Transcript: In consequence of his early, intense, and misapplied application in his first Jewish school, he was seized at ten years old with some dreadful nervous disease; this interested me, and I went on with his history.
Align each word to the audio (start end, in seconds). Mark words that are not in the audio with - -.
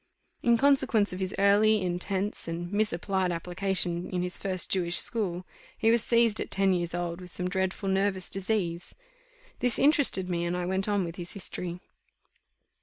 In 0.41 0.57
consequence 0.57 1.13
of 1.13 1.19
his 1.19 1.35
early, 1.37 1.79
intense, 1.83 2.47
and 2.47 2.73
misapplied 2.73 3.31
application 3.31 4.09
in 4.09 4.23
his 4.23 4.35
first 4.35 4.71
Jewish 4.71 4.97
school, 4.97 5.45
he 5.77 5.91
was 5.91 6.03
seized 6.03 6.39
at 6.39 6.49
ten 6.49 6.73
years 6.73 6.95
old 6.95 7.21
with 7.21 7.29
some 7.29 7.47
dreadful 7.47 7.87
nervous 7.87 8.27
disease; 8.27 8.95
this 9.59 9.77
interested 9.77 10.27
me, 10.27 10.43
and 10.43 10.57
I 10.57 10.65
went 10.65 10.89
on 10.89 11.03
with 11.03 11.17
his 11.17 11.33
history. 11.33 11.81